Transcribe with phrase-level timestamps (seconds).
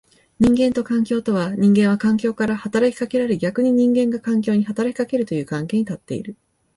[0.39, 6.35] 人間と環境とは、人間は環境から働きかけられ逆に人間が環境に働きかけるという関係に立っている。